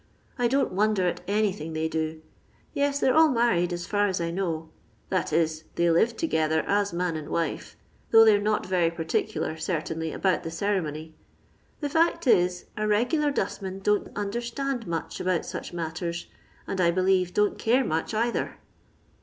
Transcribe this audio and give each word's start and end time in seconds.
I 0.39 0.47
don't 0.47 0.71
wonder 0.73 1.05
at 1.07 1.21
anything 1.27 1.73
they 1.73 1.87
do. 1.87 2.23
Tes, 2.75 2.99
tiiey're 3.03 3.13
all 3.13 3.29
married, 3.29 3.71
as 3.71 3.87
fitf 3.87 4.09
as 4.09 4.19
I 4.19 4.31
know; 4.31 4.69
that 5.09 5.31
is, 5.31 5.65
they 5.75 5.91
live 5.91 6.17
together 6.17 6.61
as 6.65 6.91
man 6.91 7.15
and 7.15 7.29
wife, 7.29 7.77
thongh 8.11 8.25
they've 8.25 8.41
aot 8.41 8.65
very 8.65 8.89
particular, 8.89 9.57
certainly, 9.57 10.11
aboat 10.11 10.41
the 10.41 10.49
cerenny. 10.49 11.13
The 11.81 11.89
feet 11.89 12.25
is, 12.25 12.65
a 12.75 12.85
regubr 12.85 13.31
dostman 13.31 13.83
don't 13.83 14.11
nndentand 14.15 14.87
much 14.87 15.19
about 15.19 15.45
such 15.45 15.71
mattan, 15.71 16.09
md, 16.67 16.79
I 16.79 16.89
beliere, 16.89 17.31
doi't 17.31 17.59
care 17.59 17.85
much, 17.85 18.15
either." 18.15 18.57